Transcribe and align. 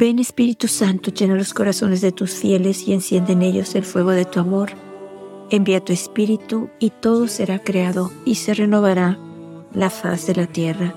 Ven 0.00 0.20
Espíritu 0.20 0.68
Santo, 0.68 1.10
llena 1.10 1.34
los 1.34 1.52
corazones 1.52 2.00
de 2.00 2.12
tus 2.12 2.30
fieles 2.30 2.86
y 2.86 2.92
enciende 2.92 3.32
en 3.32 3.42
ellos 3.42 3.74
el 3.74 3.82
fuego 3.82 4.12
de 4.12 4.24
tu 4.24 4.38
amor. 4.38 4.70
Envía 5.50 5.84
tu 5.84 5.92
Espíritu 5.92 6.70
y 6.78 6.90
todo 6.90 7.26
será 7.26 7.58
creado 7.58 8.12
y 8.24 8.36
se 8.36 8.54
renovará 8.54 9.18
la 9.74 9.90
faz 9.90 10.28
de 10.28 10.36
la 10.36 10.46
tierra. 10.46 10.94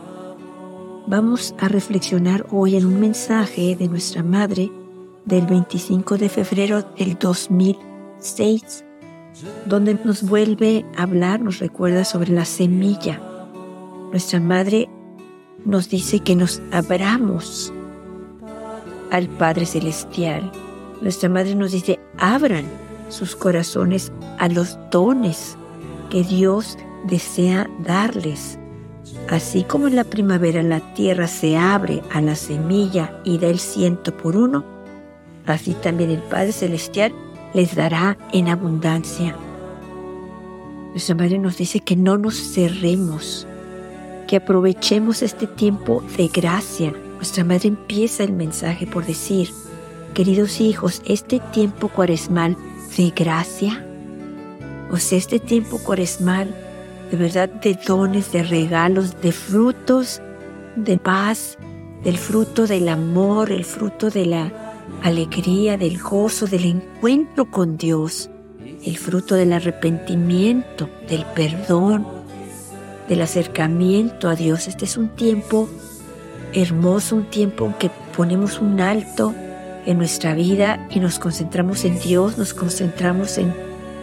Vamos 1.08 1.56
a 1.58 1.68
reflexionar 1.68 2.46
hoy 2.52 2.76
en 2.76 2.86
un 2.86 3.00
mensaje 3.00 3.76
de 3.76 3.88
nuestra 3.88 4.22
Madre 4.22 4.70
del 5.26 5.48
25 5.48 6.20
de 6.20 6.30
febrero 6.30 6.84
del 6.96 7.18
2006, 7.18 8.86
donde 9.66 9.96
nos 9.96 10.22
vuelve 10.22 10.86
a 10.96 11.02
hablar, 11.02 11.42
nos 11.42 11.58
recuerda 11.58 12.06
sobre 12.06 12.34
la 12.34 12.46
semilla. 12.46 13.20
Nuestra 14.12 14.40
Madre 14.40 14.90
nos 15.66 15.90
dice 15.90 16.20
que 16.20 16.36
nos 16.36 16.62
abramos 16.72 17.74
al 19.12 19.28
Padre 19.28 19.66
Celestial. 19.66 20.52
Nuestra 21.02 21.30
Madre 21.30 21.56
nos 21.56 21.72
dice, 21.72 22.00
abran 22.18 22.66
sus 23.10 23.36
corazones 23.36 24.12
a 24.40 24.48
los 24.48 24.78
dones 24.90 25.58
que 26.10 26.24
Dios 26.24 26.78
desea 27.06 27.70
darles. 27.86 28.58
Así 29.30 29.64
como 29.64 29.88
en 29.88 29.96
la 29.96 30.04
primavera 30.04 30.64
la 30.64 30.80
tierra 30.94 31.28
se 31.28 31.58
abre 31.58 32.02
a 32.12 32.22
la 32.22 32.36
semilla 32.36 33.20
y 33.24 33.38
da 33.38 33.48
el 33.48 33.60
ciento 33.60 34.16
por 34.16 34.36
uno, 34.36 34.64
así 35.46 35.74
también 35.74 36.12
el 36.12 36.22
Padre 36.22 36.52
Celestial 36.52 37.14
les 37.54 37.76
dará 37.76 38.18
en 38.32 38.48
abundancia. 38.48 39.36
Nuestra 40.92 41.16
Madre 41.16 41.40
nos 41.40 41.58
dice 41.58 41.80
que 41.80 41.96
no 41.96 42.18
nos 42.18 42.36
cerremos, 42.36 43.48
que 44.28 44.38
aprovechemos 44.38 45.22
este 45.22 45.48
tiempo 45.48 46.04
de 46.18 46.28
gracia 46.28 46.94
nuestra 47.22 47.44
madre 47.44 47.68
empieza 47.68 48.24
el 48.24 48.34
mensaje 48.34 48.88
por 48.88 49.06
decir, 49.06 49.52
queridos 50.16 50.60
hijos, 50.60 51.04
este 51.06 51.40
tiempo 51.40 51.88
cuaresmal 51.88 52.58
de 52.98 53.12
gracia, 53.12 53.86
o 54.90 54.98
sea, 54.98 55.20
este 55.20 55.38
tiempo 55.38 55.78
cuaresmal 55.78 56.52
de 57.12 57.18
verdad 57.18 57.48
de 57.48 57.78
dones, 57.86 58.32
de 58.32 58.42
regalos, 58.42 59.22
de 59.22 59.32
frutos, 59.32 60.20
de 60.76 60.98
paz, 60.98 61.60
del 62.04 62.18
fruto 62.18 62.66
del 62.66 62.90
amor, 62.90 63.52
el 63.52 63.66
fruto 63.66 64.10
de 64.10 64.26
la 64.26 64.52
alegría, 65.04 65.78
del 65.78 66.00
gozo, 66.02 66.48
del 66.48 66.66
encuentro 66.66 67.52
con 67.52 67.78
Dios, 67.78 68.32
el 68.84 68.98
fruto 68.98 69.36
del 69.36 69.54
arrepentimiento, 69.54 70.90
del 71.08 71.24
perdón, 71.36 72.08
del 73.08 73.22
acercamiento 73.22 74.28
a 74.28 74.34
Dios. 74.34 74.68
Este 74.68 74.86
es 74.86 74.98
un 74.98 75.10
tiempo 75.10 75.70
hermoso, 76.54 77.16
un 77.16 77.26
tiempo 77.26 77.66
en 77.66 77.74
que 77.74 77.92
ponemos 78.16 78.60
un 78.60 78.80
alto 78.82 79.34
en 79.86 79.98
nuestra 79.98 80.34
vida 80.34 80.88
y 80.92 81.00
nos 81.00 81.20
concentramos 81.20 81.86
en 81.86 82.00
Dios, 82.00 82.38
nos 82.38 82.54
concentramos 82.54 83.38
en, 83.38 83.54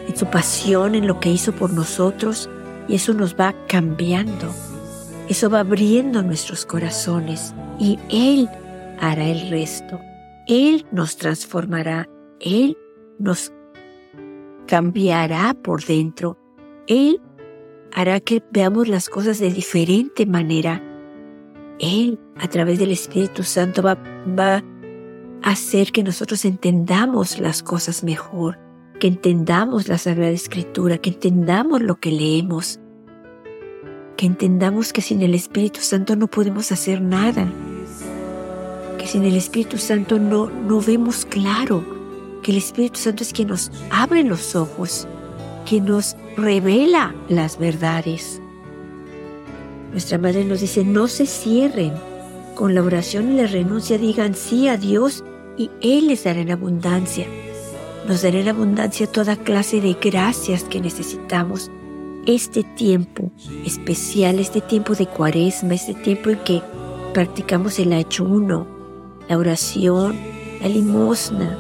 en 0.09 0.17
su 0.17 0.27
pasión, 0.27 0.95
en 0.95 1.07
lo 1.07 1.21
que 1.21 1.31
hizo 1.31 1.53
por 1.53 1.73
nosotros 1.73 2.49
y 2.89 2.97
eso 2.97 3.15
nos 3.15 3.35
va 3.37 3.55
cambiando. 3.69 4.53
Eso 5.29 5.51
va 5.51 5.61
abriendo 5.61 6.23
nuestros 6.23 6.65
corazones 6.65 7.55
y 7.79 7.99
Él 8.09 8.49
hará 8.99 9.27
el 9.27 9.51
resto. 9.51 10.01
Él 10.47 10.87
nos 10.91 11.17
transformará. 11.17 12.09
Él 12.41 12.77
nos 13.19 13.53
cambiará 14.67 15.55
por 15.55 15.85
dentro. 15.85 16.39
Él 16.87 17.21
hará 17.93 18.21
que 18.21 18.43
veamos 18.51 18.89
las 18.89 19.11
cosas 19.11 19.39
de 19.39 19.51
diferente 19.51 20.25
manera 20.25 20.83
él, 21.79 22.19
a 22.41 22.49
través 22.49 22.79
del 22.79 22.91
Espíritu 22.91 23.43
Santo, 23.43 23.83
va, 23.83 23.99
a 24.41 24.63
hacer 25.43 25.93
que 25.93 26.03
nosotros 26.03 26.45
entendamos 26.45 27.39
las 27.39 27.63
cosas 27.63 28.03
mejor, 28.05 28.59
que 29.01 29.09
entendamos 29.09 29.89
la 29.89 29.99
Sagrada 29.99 30.31
Escritura, 30.31 30.99
que 30.99 31.11
entendamos 31.11 31.81
lo 31.81 31.99
que 32.01 32.11
leemos, 32.11 32.81
que 34.17 34.27
entendamos 34.27 34.93
que 34.93 35.01
sin 35.01 35.23
el 35.23 35.35
Espíritu 35.35 35.81
Santo 35.81 36.17
no 36.17 36.27
podemos 36.27 36.73
hacer 36.73 37.01
nada, 37.01 37.49
que 38.99 39.07
sin 39.07 39.25
el 39.25 39.37
Espíritu 39.37 39.79
Santo 39.79 40.19
no, 40.19 40.51
no 40.51 40.81
vemos 40.81 41.25
claro, 41.25 41.85
que 42.43 42.53
el 42.53 42.59
Espíritu 42.59 42.99
Santo 42.99 43.23
es 43.23 43.33
quien 43.33 43.49
nos 43.49 43.71
abre 43.91 44.25
los 44.25 44.57
ojos, 44.57 45.07
quien 45.69 45.87
nos 45.87 46.17
revela 46.37 47.15
las 47.29 47.59
verdades. 47.59 48.41
Nuestra 49.93 50.19
Madre 50.19 50.45
nos 50.45 50.61
dice, 50.61 50.85
no 50.85 51.09
se 51.09 51.27
cierren. 51.27 51.93
Con 52.59 52.75
la 52.75 52.83
oración 52.83 53.31
y 53.31 53.37
la 53.37 53.47
renuncia 53.47 53.99
digan 53.99 54.35
sí 54.35 54.67
a 54.67 54.77
Dios 54.77 55.23
y 55.57 55.71
Él 55.81 56.09
les 56.09 56.25
dará 56.25 56.41
en 56.41 56.51
abundancia. 56.51 57.25
Nos 58.09 58.23
dará 58.23 58.41
en 58.41 58.49
abundancia 58.49 59.07
toda 59.07 59.37
clase 59.37 59.81
de 59.81 59.93
gracias 59.93 60.65
que 60.65 60.81
necesitamos. 60.81 61.71
Este 62.27 62.65
tiempo 62.65 63.31
especial, 63.65 64.41
este 64.41 64.61
tiempo 64.61 64.97
de 64.97 65.07
cuaresma, 65.07 65.75
este 65.75 65.95
tiempo 65.95 66.31
en 66.31 66.39
que 66.41 66.61
practicamos 67.15 67.79
el 67.79 67.93
ayuno, 67.93 68.67
la 69.29 69.39
oración, 69.39 70.17
la 70.61 70.67
limosna, 70.67 71.57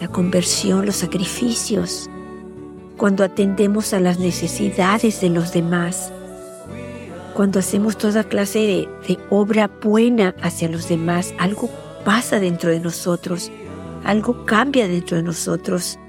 la 0.00 0.08
conversión, 0.08 0.84
los 0.84 0.96
sacrificios, 0.96 2.10
cuando 2.96 3.22
atendemos 3.22 3.92
a 3.92 4.00
las 4.00 4.18
necesidades 4.18 5.20
de 5.20 5.30
los 5.30 5.52
demás, 5.52 6.12
cuando 7.38 7.60
hacemos 7.60 7.96
toda 7.96 8.24
clase 8.24 8.88
de, 9.06 9.18
obra 9.30 9.70
buena 9.80 10.34
hacia 10.42 10.68
los 10.68 10.88
demás, 10.88 11.32
algo 11.38 11.70
pasa 12.04 12.40
dentro 12.40 12.68
de 12.68 12.80
nosotros, 12.80 13.52
algo 14.02 14.44
cambia 14.44 14.88
dentro 14.88 15.16
de 15.16 15.22
nosotros. 15.22 16.00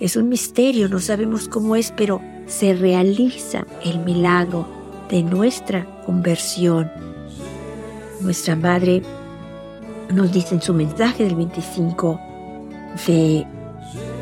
Es 0.00 0.16
un 0.16 0.28
misterio, 0.28 0.88
no 0.88 0.98
sabemos 0.98 1.46
cómo 1.46 1.76
es, 1.76 1.92
pero 1.96 2.20
se 2.46 2.74
realiza 2.74 3.64
el 3.84 4.00
milagro 4.00 4.66
de 5.08 5.22
nuestra 5.22 5.86
conversión. 6.04 6.90
Nuestra 8.20 8.56
Madre 8.56 9.02
nos 10.12 10.32
dice 10.32 10.56
en 10.56 10.62
su 10.62 10.74
mensaje 10.74 11.22
del 11.22 11.36
25 11.36 12.20
de 13.06 13.46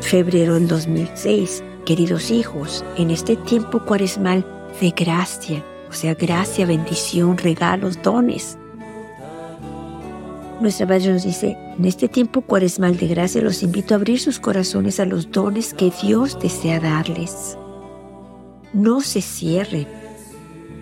febrero 0.01 0.53
del 0.53 0.67
2006, 0.67 1.63
queridos 1.87 2.29
hijos, 2.29 2.85
en 2.97 3.09
este 3.09 3.35
tiempo 3.35 3.83
cuaresmal 3.83 4.45
de 4.79 4.91
gracia, 4.91 5.65
o 5.91 5.93
sea, 5.93 6.13
gracia, 6.13 6.65
bendición, 6.65 7.37
regalos, 7.37 8.01
dones. 8.01 8.57
Nuestra 10.61 10.85
Madre 10.85 11.11
nos 11.11 11.23
dice, 11.23 11.57
en 11.77 11.83
este 11.83 12.07
tiempo 12.07 12.39
cuaresmal 12.39 12.95
de 12.95 13.07
gracia 13.07 13.41
los 13.41 13.61
invito 13.61 13.93
a 13.93 13.97
abrir 13.97 14.17
sus 14.17 14.39
corazones 14.39 15.01
a 15.01 15.05
los 15.05 15.31
dones 15.31 15.73
que 15.73 15.91
Dios 16.01 16.39
desea 16.39 16.79
darles. 16.79 17.57
No 18.71 19.01
se 19.01 19.21
cierren. 19.21 19.85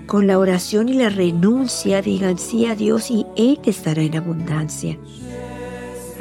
Con 0.06 0.28
la 0.28 0.38
oración 0.38 0.90
y 0.90 0.94
la 0.94 1.10
renuncia 1.10 2.04
digan 2.04 2.38
sí 2.38 2.68
a 2.68 2.76
Dios 2.76 3.10
y 3.10 3.26
Él 3.36 3.60
estará 3.66 4.04
en 4.04 4.16
abundancia. 4.16 4.96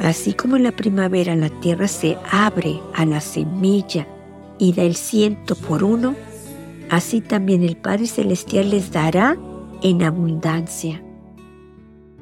Así 0.01 0.33
como 0.33 0.55
en 0.55 0.63
la 0.63 0.71
primavera 0.71 1.35
la 1.35 1.49
tierra 1.59 1.87
se 1.87 2.17
abre 2.31 2.79
a 2.95 3.05
la 3.05 3.21
semilla 3.21 4.07
y 4.57 4.73
da 4.73 4.81
el 4.81 4.95
ciento 4.95 5.55
por 5.55 5.83
uno, 5.83 6.15
así 6.89 7.21
también 7.21 7.63
el 7.63 7.77
Padre 7.77 8.07
Celestial 8.07 8.69
les 8.69 8.91
dará 8.91 9.37
en 9.81 10.03
abundancia. 10.03 11.03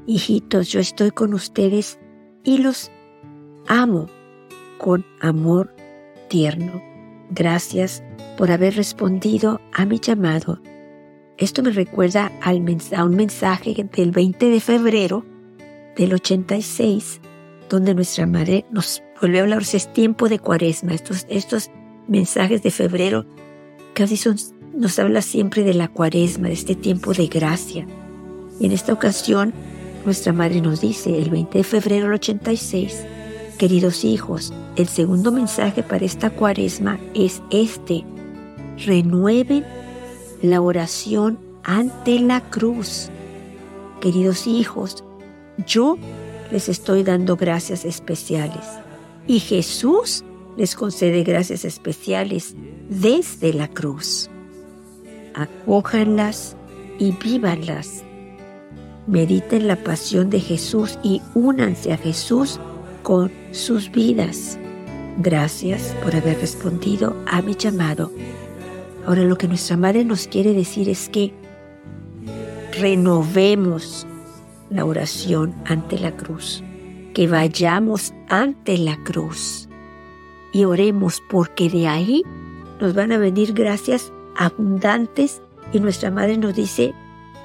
Hijitos, 0.06 0.70
yo 0.70 0.80
estoy 0.80 1.12
con 1.12 1.34
ustedes 1.34 2.00
y 2.44 2.60
los 2.60 2.92
amo 3.68 4.08
con 4.78 5.06
amor 5.20 5.76
tierno. 6.30 6.82
Gracias 7.30 8.04
por 8.38 8.52
haber 8.52 8.76
respondido 8.76 9.60
a 9.74 9.86
mi 9.86 10.00
llamado. 10.00 10.62
Esto 11.38 11.62
me 11.62 11.72
recuerda 11.72 12.32
al 12.42 12.64
a 12.96 13.04
un 13.04 13.16
mensaje 13.16 13.76
del 13.96 14.12
20 14.12 14.50
de 14.50 14.60
febrero 14.60 15.26
del 15.96 16.14
86, 16.14 17.22
donde 17.70 17.94
nuestra 17.94 18.26
madre 18.26 18.66
nos 18.72 19.04
vuelve 19.20 19.40
a 19.40 19.42
hablar. 19.44 19.62
es 19.62 19.92
tiempo 19.94 20.30
de 20.30 20.40
cuaresma. 20.40 20.94
Estos, 20.94 21.26
estos 21.30 21.70
mensajes 22.08 22.64
de 22.64 22.72
febrero 22.72 23.26
casi 23.94 24.16
son 24.16 24.38
nos 24.78 25.00
habla 25.00 25.22
siempre 25.22 25.64
de 25.64 25.74
la 25.74 25.88
cuaresma, 25.88 26.48
de 26.48 26.54
este 26.54 26.76
tiempo 26.76 27.14
de 27.14 27.28
gracia. 27.28 27.88
Y 28.60 28.68
en 28.68 28.72
esta 28.72 28.94
ocasión, 28.94 29.54
nuestra 30.06 30.34
madre 30.34 30.62
nos 30.62 30.82
dice, 30.82 31.18
el 31.18 31.30
20 31.32 31.58
de 31.58 31.64
febrero 31.64 32.06
del 32.06 32.14
86, 32.14 33.04
queridos 33.58 34.04
hijos, 34.06 34.54
el 34.76 34.88
segundo 34.88 35.32
mensaje 35.32 35.82
para 35.82 36.06
esta 36.06 36.30
cuaresma 36.30 37.00
es 37.16 37.42
este, 37.50 38.06
renueven 38.86 39.66
la 40.44 40.62
oración 40.62 41.40
ante 41.64 42.20
la 42.20 42.42
cruz. 42.42 43.10
Queridos 44.00 44.46
hijos, 44.46 45.04
yo 45.66 45.98
les 46.52 46.70
estoy 46.70 47.04
dando 47.04 47.36
gracias 47.36 47.84
especiales 47.84 48.64
y 49.26 49.40
Jesús 49.40 50.24
les 50.56 50.76
concede 50.76 51.24
gracias 51.24 51.66
especiales 51.66 52.56
desde 52.90 53.54
la 53.54 53.68
cruz 53.68 54.30
acójanlas 55.38 56.58
y 57.00 57.12
vívanlas. 57.12 58.04
Mediten 59.08 59.68
la 59.68 59.78
pasión 59.78 60.30
de 60.30 60.40
Jesús 60.40 61.00
y 61.04 61.22
únanse 61.34 61.94
a 61.94 61.98
Jesús 61.98 62.60
con 63.04 63.32
sus 63.52 63.90
vidas. 63.92 64.60
Gracias 65.20 65.96
por 66.04 66.16
haber 66.16 66.40
respondido 66.42 67.16
a 67.26 67.42
mi 67.42 67.56
llamado. 67.56 68.12
Ahora 69.06 69.24
lo 69.24 69.38
que 69.38 69.48
nuestra 69.48 69.78
madre 69.78 70.04
nos 70.04 70.28
quiere 70.28 70.54
decir 70.54 70.90
es 70.90 71.08
que 71.08 71.34
renovemos 72.80 74.06
la 74.70 74.84
oración 74.84 75.56
ante 75.66 75.98
la 75.98 76.12
cruz, 76.12 76.62
que 77.14 77.28
vayamos 77.28 78.14
ante 78.28 78.78
la 78.78 78.98
cruz 79.04 79.70
y 80.52 80.66
oremos 80.66 81.22
porque 81.30 81.70
de 81.70 81.88
ahí 81.88 82.24
nos 82.82 82.94
van 82.94 83.12
a 83.12 83.18
venir 83.18 83.54
gracias 83.54 84.12
abundantes 84.38 85.42
y 85.74 85.80
nuestra 85.80 86.12
madre 86.12 86.38
nos 86.38 86.56
dice, 86.56 86.94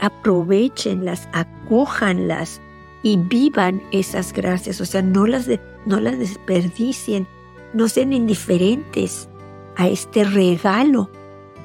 aprovechenlas, 0.01 1.29
acójanlas 1.33 2.61
y 3.03 3.17
vivan 3.17 3.83
esas 3.91 4.33
gracias, 4.33 4.81
o 4.81 4.85
sea, 4.85 5.03
no 5.03 5.27
las, 5.27 5.49
no 5.87 5.99
las 5.99 6.19
desperdicien, 6.19 7.27
no 7.75 7.89
sean 7.89 8.13
indiferentes 8.13 9.29
a 9.77 9.89
este 9.89 10.25
regalo 10.25 11.11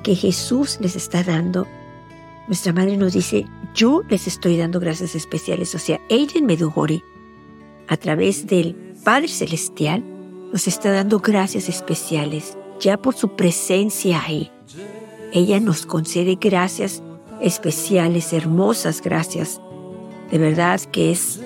que 0.03 0.15
Jesús 0.15 0.77
les 0.81 0.95
está 0.95 1.23
dando. 1.23 1.67
Nuestra 2.47 2.73
madre 2.73 2.97
nos 2.97 3.13
dice, 3.13 3.45
yo 3.75 4.01
les 4.09 4.25
estoy 4.25 4.57
dando 4.57 4.79
gracias 4.79 5.15
especiales, 5.15 5.75
o 5.75 5.79
sea, 5.79 5.99
ella 6.09 6.39
en 6.39 7.01
a 7.89 7.97
través 7.97 8.47
del 8.47 8.75
Padre 9.03 9.27
Celestial, 9.27 10.03
nos 10.51 10.67
está 10.67 10.91
dando 10.91 11.19
gracias 11.19 11.69
especiales, 11.69 12.57
ya 12.79 12.97
por 12.97 13.15
su 13.15 13.35
presencia 13.35 14.21
ahí. 14.23 14.51
Ella 15.33 15.59
nos 15.59 15.85
concede 15.85 16.37
gracias 16.39 17.03
especiales, 17.41 18.33
hermosas 18.33 19.01
gracias. 19.01 19.61
De 20.31 20.37
verdad 20.37 20.79
que 20.91 21.11
es 21.11 21.39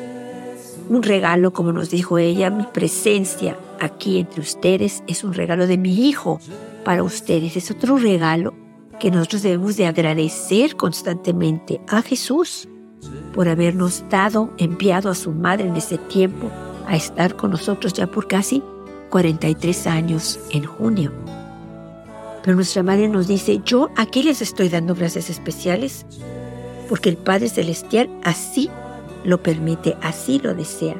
un 0.89 1.04
regalo, 1.04 1.54
como 1.54 1.72
nos 1.72 1.89
dijo 1.89 2.18
ella, 2.18 2.50
mi 2.50 2.63
presencia 2.63 3.57
aquí 3.80 4.19
entre 4.19 4.42
ustedes 4.42 5.04
es 5.07 5.24
un 5.24 5.33
regalo 5.33 5.68
de 5.68 5.78
mi 5.78 6.07
Hijo 6.07 6.39
para 6.83 7.04
ustedes. 7.04 7.57
Es 7.57 7.72
otro 7.72 7.98
regalo 7.98 8.54
que 9.00 9.12
nosotros 9.12 9.42
debemos 9.42 9.78
de 9.78 9.88
agradecer 9.88 10.75
constantemente 10.75 11.81
a 11.88 12.01
Jesús 12.01 12.68
por 13.33 13.48
habernos 13.48 14.04
dado, 14.10 14.51
enviado 14.57 15.10
a 15.10 15.16
su 15.16 15.31
madre 15.31 15.68
en 15.68 15.75
ese 15.75 15.98
tiempo 15.98 16.51
a 16.88 16.95
estar 16.95 17.36
con 17.36 17.51
nosotros 17.51 17.94
ya 17.94 18.07
por 18.07 18.28
casi 18.28 18.62
43 19.10 19.88
años 19.88 20.39
en 20.51 20.66
junio. 20.66 21.12
Pero 22.43 22.55
nuestra 22.55 22.83
madre 22.83 23.07
nos 23.07 23.27
dice, 23.27 23.61
yo 23.63 23.89
aquí 23.95 24.23
les 24.23 24.41
estoy 24.41 24.69
dando 24.69 24.95
gracias 24.95 25.29
especiales 25.29 26.05
porque 26.89 27.09
el 27.09 27.17
Padre 27.17 27.49
Celestial 27.49 28.09
así 28.23 28.69
lo 29.23 29.41
permite, 29.41 29.95
así 30.01 30.39
lo 30.39 30.53
desea. 30.53 30.97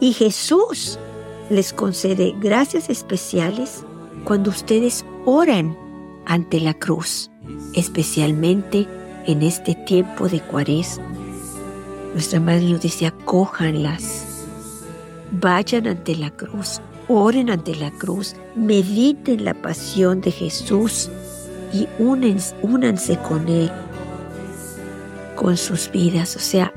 Y 0.00 0.12
Jesús 0.12 0.98
les 1.50 1.72
concede 1.72 2.34
gracias 2.40 2.90
especiales 2.90 3.84
cuando 4.24 4.50
ustedes 4.50 5.04
oran 5.24 5.76
ante 6.26 6.60
la 6.60 6.74
cruz, 6.74 7.30
especialmente 7.74 8.86
en 9.26 9.42
este 9.42 9.74
tiempo 9.74 10.28
de 10.28 10.40
cuaresma. 10.40 11.06
Nuestra 12.12 12.40
madre 12.40 12.68
nos 12.68 12.82
dice, 12.82 13.06
acójanlas, 13.06 14.46
vayan 15.32 15.86
ante 15.86 16.14
la 16.14 16.30
cruz, 16.30 16.80
oren 17.14 17.50
ante 17.50 17.74
la 17.74 17.90
cruz, 17.90 18.34
mediten 18.54 19.44
la 19.44 19.54
pasión 19.54 20.20
de 20.20 20.30
Jesús 20.30 21.10
y 21.72 21.88
únanse 21.98 23.16
con 23.18 23.48
Él, 23.48 23.70
con 25.36 25.56
sus 25.56 25.90
vidas. 25.90 26.36
O 26.36 26.40
sea, 26.40 26.72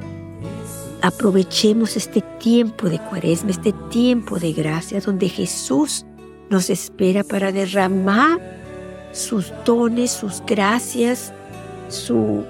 aprovechemos 1.01 1.97
este 1.97 2.21
tiempo 2.39 2.89
de 2.89 2.99
cuaresma, 2.99 3.51
este 3.51 3.73
tiempo 3.89 4.39
de 4.39 4.53
gracia 4.53 5.01
donde 5.01 5.29
Jesús 5.29 6.05
nos 6.49 6.69
espera 6.69 7.23
para 7.23 7.51
derramar 7.51 8.39
sus 9.11 9.51
dones, 9.65 10.11
sus 10.11 10.41
gracias, 10.45 11.33
sus 11.89 12.43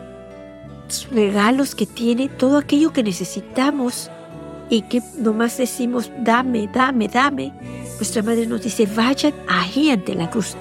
regalos 1.12 1.76
que 1.76 1.86
tiene, 1.86 2.30
todo 2.30 2.58
aquello 2.58 2.94
que 2.94 3.04
necesitamos 3.04 4.10
y 4.70 4.82
que 4.84 5.02
nomás 5.18 5.58
decimos, 5.58 6.12
dame, 6.20 6.70
dame, 6.74 7.08
dame. 7.08 7.54
Nuestra 7.98 8.24
madre 8.24 8.48
nos 8.48 8.64
dice, 8.64 8.86
vayan 8.88 9.34
ahí 9.48 9.90
ante 9.90 10.16
la 10.16 10.30
cruz. 10.30 10.56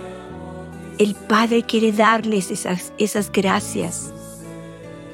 El 0.99 1.15
Padre 1.15 1.63
quiere 1.63 1.91
darles 1.91 2.51
esas, 2.51 2.93
esas 2.99 3.33
gracias. 3.33 4.13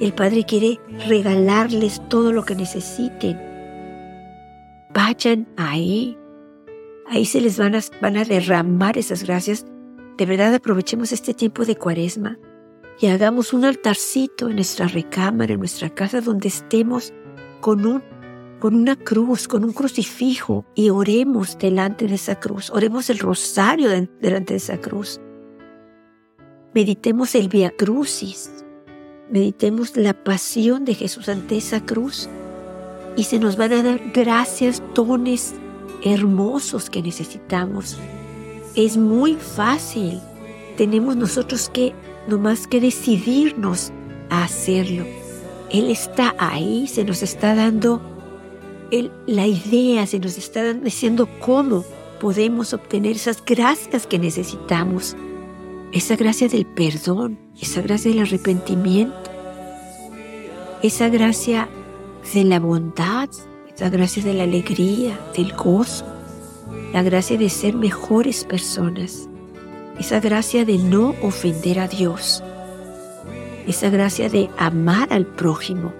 El 0.00 0.12
Padre 0.12 0.44
quiere 0.44 0.78
regalarles 1.08 2.02
todo 2.08 2.32
lo 2.32 2.44
que 2.44 2.54
necesiten. 2.54 3.40
Vayan 4.92 5.48
ahí. 5.56 6.18
Ahí 7.06 7.24
se 7.24 7.40
les 7.40 7.58
van 7.58 7.74
a, 7.74 7.80
van 8.00 8.16
a 8.16 8.24
derramar 8.24 8.98
esas 8.98 9.22
gracias. 9.24 9.64
De 10.18 10.26
verdad 10.26 10.54
aprovechemos 10.54 11.12
este 11.12 11.32
tiempo 11.32 11.64
de 11.64 11.76
cuaresma 11.76 12.38
y 13.00 13.06
hagamos 13.06 13.54
un 13.54 13.64
altarcito 13.64 14.48
en 14.48 14.56
nuestra 14.56 14.86
recámara, 14.86 15.54
en 15.54 15.60
nuestra 15.60 15.88
casa, 15.88 16.20
donde 16.20 16.48
estemos 16.48 17.14
con 17.60 17.86
un 17.86 18.02
con 18.60 18.74
una 18.74 18.94
cruz, 18.94 19.48
con 19.48 19.64
un 19.64 19.72
crucifijo 19.72 20.64
y 20.74 20.90
oremos 20.90 21.58
delante 21.58 22.06
de 22.06 22.14
esa 22.14 22.38
cruz, 22.38 22.70
oremos 22.70 23.10
el 23.10 23.18
rosario 23.18 23.88
delante 23.88 24.52
de 24.52 24.58
esa 24.58 24.78
cruz. 24.78 25.20
Meditemos 26.74 27.34
el 27.34 27.48
Via 27.48 27.70
Crucis, 27.70 28.50
meditemos 29.30 29.96
la 29.96 30.12
pasión 30.12 30.84
de 30.84 30.94
Jesús 30.94 31.28
ante 31.28 31.56
esa 31.56 31.84
cruz 31.84 32.28
y 33.16 33.24
se 33.24 33.40
nos 33.40 33.56
van 33.56 33.72
a 33.72 33.82
dar 33.82 34.00
gracias, 34.12 34.82
dones 34.94 35.54
hermosos 36.04 36.90
que 36.90 37.02
necesitamos. 37.02 37.98
Es 38.76 38.96
muy 38.96 39.34
fácil, 39.34 40.20
tenemos 40.76 41.16
nosotros 41.16 41.68
que 41.70 41.94
nomás 42.28 42.66
que 42.66 42.80
decidirnos 42.80 43.90
a 44.28 44.44
hacerlo. 44.44 45.04
Él 45.70 45.90
está 45.90 46.34
ahí, 46.38 46.86
se 46.86 47.04
nos 47.04 47.22
está 47.22 47.54
dando 47.54 48.19
la 49.26 49.46
idea, 49.46 50.06
se 50.06 50.18
nos 50.18 50.36
está 50.36 50.72
diciendo 50.74 51.28
cómo 51.40 51.84
podemos 52.20 52.72
obtener 52.72 53.12
esas 53.12 53.42
gracias 53.44 54.06
que 54.06 54.18
necesitamos. 54.18 55.16
Esa 55.92 56.16
gracia 56.16 56.48
del 56.48 56.66
perdón, 56.66 57.38
esa 57.60 57.80
gracia 57.82 58.10
del 58.10 58.20
arrepentimiento, 58.20 59.30
esa 60.82 61.08
gracia 61.08 61.68
de 62.32 62.44
la 62.44 62.60
bondad, 62.60 63.28
esa 63.74 63.88
gracia 63.88 64.22
de 64.22 64.34
la 64.34 64.44
alegría, 64.44 65.18
del 65.36 65.52
gozo, 65.54 66.04
la 66.92 67.02
gracia 67.02 67.36
de 67.36 67.48
ser 67.48 67.74
mejores 67.74 68.44
personas, 68.44 69.28
esa 69.98 70.20
gracia 70.20 70.64
de 70.64 70.78
no 70.78 71.14
ofender 71.22 71.80
a 71.80 71.88
Dios, 71.88 72.42
esa 73.66 73.90
gracia 73.90 74.28
de 74.28 74.48
amar 74.58 75.12
al 75.12 75.26
prójimo, 75.26 75.92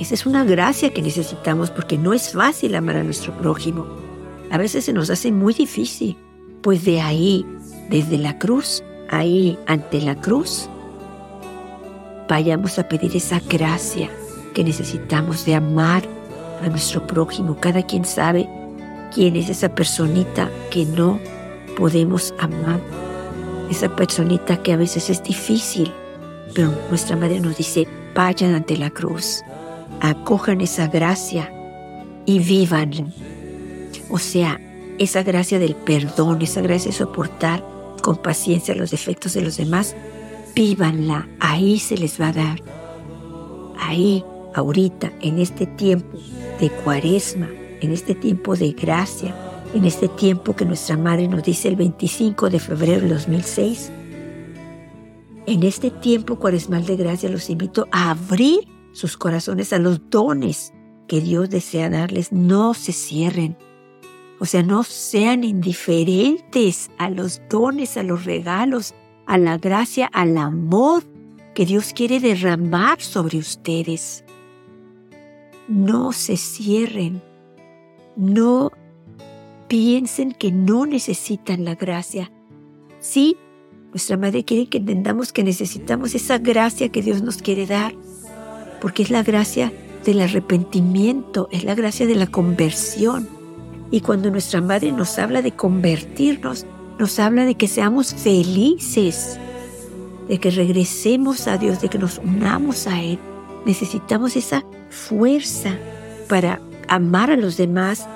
esa 0.00 0.14
es 0.14 0.26
una 0.26 0.44
gracia 0.44 0.92
que 0.92 1.02
necesitamos 1.02 1.70
porque 1.70 1.98
no 1.98 2.12
es 2.12 2.32
fácil 2.32 2.74
amar 2.74 2.96
a 2.96 3.04
nuestro 3.04 3.32
prójimo. 3.38 3.86
A 4.50 4.58
veces 4.58 4.84
se 4.84 4.92
nos 4.92 5.08
hace 5.10 5.30
muy 5.30 5.54
difícil. 5.54 6.16
Pues 6.62 6.84
de 6.84 7.00
ahí, 7.00 7.46
desde 7.90 8.18
la 8.18 8.38
cruz, 8.38 8.82
ahí 9.10 9.58
ante 9.66 10.00
la 10.00 10.20
cruz, 10.20 10.68
vayamos 12.28 12.78
a 12.78 12.88
pedir 12.88 13.16
esa 13.16 13.40
gracia 13.40 14.10
que 14.52 14.64
necesitamos 14.64 15.44
de 15.44 15.54
amar 15.54 16.02
a 16.62 16.68
nuestro 16.68 17.06
prójimo. 17.06 17.56
Cada 17.60 17.82
quien 17.82 18.04
sabe 18.04 18.48
quién 19.14 19.36
es 19.36 19.48
esa 19.48 19.74
personita 19.74 20.50
que 20.70 20.86
no 20.86 21.20
podemos 21.76 22.34
amar. 22.38 22.80
Esa 23.70 23.94
personita 23.94 24.62
que 24.62 24.72
a 24.72 24.76
veces 24.76 25.08
es 25.08 25.22
difícil, 25.22 25.92
pero 26.54 26.72
nuestra 26.88 27.16
madre 27.16 27.40
nos 27.40 27.56
dice, 27.56 27.86
vayan 28.14 28.54
ante 28.54 28.76
la 28.76 28.90
cruz 28.90 29.42
acojan 30.10 30.60
esa 30.60 30.88
gracia 30.88 31.50
y 32.26 32.38
vivanla. 32.38 33.06
O 34.10 34.18
sea, 34.18 34.60
esa 34.98 35.22
gracia 35.22 35.58
del 35.58 35.74
perdón, 35.74 36.42
esa 36.42 36.60
gracia 36.60 36.90
de 36.90 36.96
soportar 36.96 37.64
con 38.02 38.16
paciencia 38.18 38.74
los 38.74 38.90
defectos 38.90 39.32
de 39.32 39.40
los 39.40 39.56
demás, 39.56 39.96
vívanla, 40.54 41.26
ahí 41.40 41.78
se 41.78 41.96
les 41.96 42.20
va 42.20 42.28
a 42.28 42.32
dar. 42.32 42.62
Ahí, 43.78 44.22
ahorita, 44.54 45.10
en 45.22 45.38
este 45.38 45.66
tiempo 45.66 46.18
de 46.60 46.68
cuaresma, 46.70 47.48
en 47.80 47.90
este 47.90 48.14
tiempo 48.14 48.56
de 48.56 48.72
gracia, 48.72 49.34
en 49.74 49.86
este 49.86 50.08
tiempo 50.08 50.54
que 50.54 50.66
nuestra 50.66 50.98
madre 50.98 51.28
nos 51.28 51.42
dice 51.42 51.68
el 51.68 51.76
25 51.76 52.50
de 52.50 52.60
febrero 52.60 53.00
de 53.00 53.08
2006, 53.08 53.90
en 55.46 55.62
este 55.62 55.90
tiempo 55.90 56.36
cuaresmal 56.36 56.84
de 56.84 56.96
gracia 56.96 57.28
los 57.28 57.50
invito 57.50 57.88
a 57.90 58.10
abrir 58.10 58.73
sus 58.94 59.18
corazones 59.18 59.74
a 59.74 59.78
los 59.78 60.08
dones 60.08 60.72
que 61.06 61.20
Dios 61.20 61.50
desea 61.50 61.90
darles. 61.90 62.32
No 62.32 62.72
se 62.72 62.92
cierren. 62.92 63.58
O 64.40 64.46
sea, 64.46 64.62
no 64.62 64.82
sean 64.82 65.44
indiferentes 65.44 66.90
a 66.98 67.10
los 67.10 67.42
dones, 67.50 67.96
a 67.96 68.02
los 68.02 68.24
regalos, 68.24 68.94
a 69.26 69.36
la 69.36 69.58
gracia, 69.58 70.06
al 70.12 70.38
amor 70.38 71.04
que 71.54 71.66
Dios 71.66 71.92
quiere 71.92 72.20
derramar 72.20 73.00
sobre 73.00 73.38
ustedes. 73.38 74.24
no 75.66 76.12
se 76.12 76.36
cierren, 76.36 77.22
no 78.16 78.70
piensen 79.66 80.32
que 80.32 80.52
no 80.52 80.84
necesitan 80.84 81.64
la 81.64 81.74
gracia. 81.74 82.30
Sí, 83.00 83.36
nuestra 83.90 84.16
madre 84.16 84.44
quiere 84.44 84.66
que 84.66 84.78
entendamos 84.78 85.32
que 85.32 85.42
necesitamos 85.42 86.14
esa 86.14 86.38
gracia 86.38 86.90
que 86.90 87.00
Dios 87.00 87.22
nos 87.22 87.38
quiere 87.38 87.64
dar, 87.66 87.94
porque 88.84 89.02
es 89.02 89.08
la 89.08 89.22
gracia 89.22 89.72
del 90.04 90.20
arrepentimiento, 90.20 91.48
es 91.50 91.64
la 91.64 91.74
gracia 91.74 92.06
de 92.06 92.16
la 92.16 92.26
conversión. 92.26 93.26
Y 93.90 94.02
cuando 94.02 94.30
nuestra 94.30 94.60
madre 94.60 94.92
nos 94.92 95.18
habla 95.18 95.40
de 95.40 95.52
convertirnos, 95.52 96.66
nos 96.98 97.18
habla 97.18 97.46
de 97.46 97.54
que 97.54 97.66
seamos 97.66 98.12
felices, 98.14 99.40
de 100.28 100.36
que 100.36 100.50
regresemos 100.50 101.46
a 101.46 101.56
Dios, 101.56 101.80
de 101.80 101.88
que 101.88 101.98
nos 101.98 102.18
unamos 102.18 102.86
a 102.86 103.00
Él. 103.00 103.18
Necesitamos 103.64 104.36
esa 104.36 104.62
fuerza 104.90 105.78
para 106.28 106.60
amar 106.86 107.30
a 107.30 107.36
los 107.36 107.56
demás. 107.56 108.06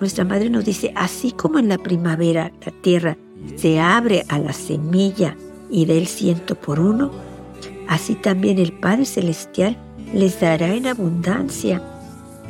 Nuestra 0.00 0.24
madre 0.24 0.50
nos 0.50 0.64
dice, 0.64 0.92
así 0.96 1.30
como 1.30 1.60
en 1.60 1.68
la 1.68 1.78
primavera 1.78 2.50
la 2.66 2.72
tierra 2.82 3.16
se 3.54 3.78
abre 3.78 4.24
a 4.28 4.40
la 4.40 4.52
semilla 4.52 5.36
y 5.70 5.84
del 5.84 6.08
ciento 6.08 6.56
por 6.56 6.80
uno, 6.80 7.12
así 7.86 8.16
también 8.16 8.58
el 8.58 8.72
Padre 8.72 9.04
Celestial 9.04 9.78
les 10.12 10.40
dará 10.40 10.74
en 10.74 10.86
abundancia 10.86 11.82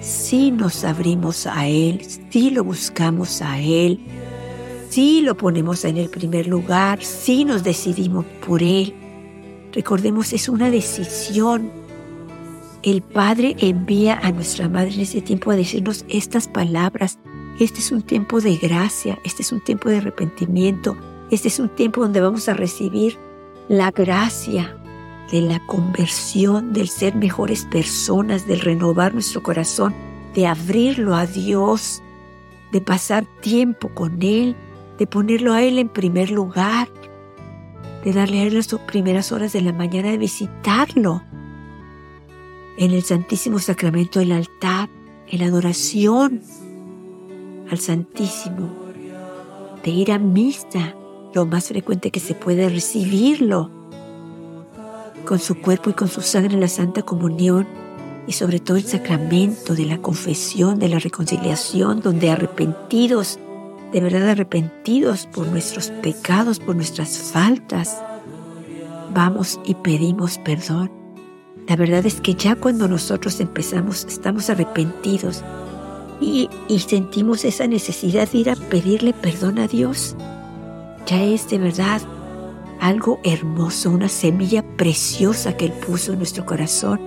si 0.00 0.50
nos 0.50 0.84
abrimos 0.84 1.46
a 1.46 1.66
Él, 1.66 2.00
si 2.30 2.50
lo 2.50 2.64
buscamos 2.64 3.42
a 3.42 3.58
Él, 3.58 4.00
si 4.88 5.22
lo 5.22 5.36
ponemos 5.36 5.84
en 5.84 5.96
el 5.96 6.08
primer 6.08 6.46
lugar, 6.46 7.02
si 7.02 7.44
nos 7.44 7.64
decidimos 7.64 8.24
por 8.46 8.62
Él. 8.62 8.94
Recordemos, 9.72 10.32
es 10.32 10.48
una 10.48 10.70
decisión. 10.70 11.70
El 12.82 13.02
Padre 13.02 13.56
envía 13.58 14.18
a 14.22 14.30
nuestra 14.30 14.68
Madre 14.68 14.94
en 14.94 15.00
ese 15.00 15.20
tiempo 15.20 15.50
a 15.50 15.56
decirnos 15.56 16.04
estas 16.08 16.46
palabras. 16.48 17.18
Este 17.58 17.80
es 17.80 17.90
un 17.90 18.02
tiempo 18.02 18.40
de 18.40 18.56
gracia, 18.56 19.18
este 19.24 19.42
es 19.42 19.50
un 19.50 19.62
tiempo 19.62 19.88
de 19.88 19.96
arrepentimiento, 19.96 20.96
este 21.32 21.48
es 21.48 21.58
un 21.58 21.68
tiempo 21.68 22.02
donde 22.02 22.20
vamos 22.20 22.48
a 22.48 22.54
recibir 22.54 23.18
la 23.68 23.90
gracia 23.90 24.78
de 25.30 25.42
la 25.42 25.60
conversión, 25.66 26.72
del 26.72 26.88
ser 26.88 27.14
mejores 27.14 27.64
personas, 27.64 28.46
del 28.46 28.60
renovar 28.60 29.12
nuestro 29.12 29.42
corazón, 29.42 29.94
de 30.34 30.46
abrirlo 30.46 31.14
a 31.14 31.26
Dios, 31.26 32.02
de 32.72 32.80
pasar 32.80 33.26
tiempo 33.40 33.88
con 33.94 34.22
Él, 34.22 34.56
de 34.98 35.06
ponerlo 35.06 35.52
a 35.52 35.62
Él 35.62 35.78
en 35.78 35.88
primer 35.88 36.30
lugar, 36.30 36.88
de 38.04 38.12
darle 38.12 38.40
a 38.40 38.42
Él 38.44 38.54
las 38.54 38.68
primeras 38.86 39.32
horas 39.32 39.52
de 39.52 39.60
la 39.60 39.72
mañana, 39.72 40.10
de 40.10 40.18
visitarlo 40.18 41.22
en 42.78 42.92
el 42.92 43.02
Santísimo 43.02 43.58
Sacramento 43.58 44.20
del 44.20 44.32
altar, 44.32 44.88
en 45.26 45.40
la 45.40 45.46
adoración 45.46 46.40
al 47.70 47.78
Santísimo, 47.78 48.70
de 49.84 49.90
ir 49.90 50.10
a 50.10 50.18
misa 50.18 50.94
lo 51.34 51.44
más 51.44 51.68
frecuente 51.68 52.10
que 52.10 52.20
se 52.20 52.34
puede, 52.34 52.68
recibirlo 52.68 53.77
con 55.28 55.38
su 55.38 55.60
cuerpo 55.60 55.90
y 55.90 55.92
con 55.92 56.08
su 56.08 56.22
sangre 56.22 56.54
en 56.54 56.60
la 56.62 56.68
Santa 56.68 57.02
Comunión 57.02 57.66
y 58.26 58.32
sobre 58.32 58.60
todo 58.60 58.78
el 58.78 58.86
sacramento 58.86 59.74
de 59.74 59.84
la 59.84 59.98
confesión, 59.98 60.78
de 60.78 60.88
la 60.88 60.98
reconciliación, 60.98 62.00
donde 62.00 62.30
arrepentidos 62.30 63.38
de 63.92 64.00
verdad 64.00 64.30
arrepentidos 64.30 65.26
por 65.26 65.46
nuestros 65.48 65.90
pecados, 65.90 66.58
por 66.58 66.76
nuestras 66.76 67.18
faltas, 67.18 68.02
vamos 69.12 69.60
y 69.66 69.74
pedimos 69.74 70.38
perdón. 70.38 70.90
La 71.66 71.76
verdad 71.76 72.06
es 72.06 72.22
que 72.22 72.34
ya 72.34 72.56
cuando 72.56 72.88
nosotros 72.88 73.38
empezamos, 73.40 74.06
estamos 74.06 74.48
arrepentidos 74.48 75.44
y, 76.22 76.48
sentimos 76.78 77.44
esa 77.44 77.66
necesidad 77.66 78.30
de 78.30 78.38
ir 78.38 78.50
a 78.50 78.56
pedirle 78.56 79.12
perdón 79.12 79.58
a 79.58 79.68
Dios, 79.68 80.16
ya 81.06 81.22
es 81.22 81.50
de 81.50 81.58
verdad 81.58 82.00
algo 82.80 83.20
hermoso, 83.24 83.90
una 83.90 84.08
semilla 84.08 84.62
preciosa 84.76 85.56
que 85.56 85.66
Él 85.66 85.72
puso 85.72 86.12
en 86.12 86.18
nuestro 86.18 86.46
corazón, 86.46 87.00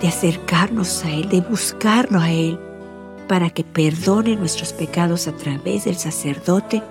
de 0.00 0.08
acercarnos 0.08 1.04
a 1.04 1.10
Él, 1.10 1.28
de 1.28 1.40
buscarlo 1.40 2.18
a 2.18 2.30
Él 2.30 2.58
para 3.28 3.50
que 3.50 3.64
perdone 3.64 4.36
nuestros 4.36 4.72
pecados 4.72 5.28
a 5.28 5.32
través 5.32 5.84
del 5.84 5.96
sacerdote 5.96 6.82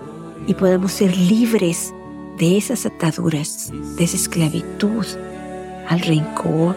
y 0.48 0.54
podamos 0.54 0.92
ser 0.94 1.16
libres 1.16 1.94
de 2.38 2.58
esas 2.58 2.86
ataduras, 2.86 3.72
de 3.72 4.04
esa 4.04 4.16
esclavitud, 4.16 5.06
al 5.88 6.00
rencor, 6.00 6.76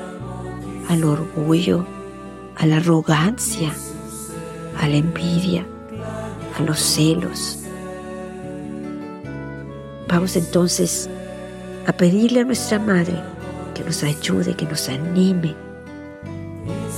al 0.88 1.04
orgullo, 1.04 1.86
a 2.56 2.66
la 2.66 2.76
arrogancia, 2.76 3.72
a 4.80 4.88
la 4.88 4.96
envidia, 4.96 5.66
a 6.58 6.62
los 6.62 6.78
celos. 6.78 7.58
Vamos 10.08 10.36
entonces 10.36 11.08
a 11.86 11.92
pedirle 11.92 12.40
a 12.40 12.44
nuestra 12.44 12.78
Madre 12.78 13.20
que 13.74 13.84
nos 13.84 14.02
ayude, 14.02 14.54
que 14.54 14.66
nos 14.66 14.88
anime, 14.88 15.54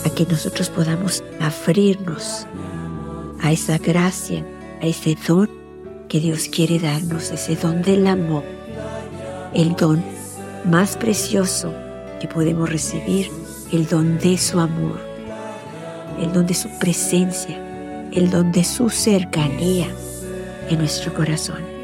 a 0.05 0.11
que 0.11 0.27
nosotros 0.27 0.69
podamos 0.69 1.25
abrirnos 1.41 2.47
a 3.43 3.53
esa 3.53 3.79
gracia, 3.79 4.45
a 4.83 4.87
ese 4.87 5.17
don 5.27 5.51
que 6.09 6.21
Dios 6.21 6.49
quiere 6.49 6.79
darnos, 6.79 7.31
ese 7.31 7.57
don 7.57 7.83
del 7.83 8.07
amor, 8.07 8.45
el 9.55 9.75
don 9.75 10.03
más 10.65 10.97
precioso 10.97 11.73
que 12.21 12.29
podemos 12.29 12.71
recibir, 12.71 13.31
el 13.73 13.87
don 13.87 14.19
de 14.19 14.39
su 14.39 14.61
amor, 14.61 15.01
el 16.21 16.33
don 16.33 16.47
de 16.47 16.55
su 16.55 16.69
presencia, 16.79 17.59
el 18.13 18.31
don 18.31 18.53
de 18.53 18.63
su 18.63 18.89
cercanía 18.91 19.89
en 20.69 20.79
nuestro 20.79 21.13
corazón. 21.13 21.76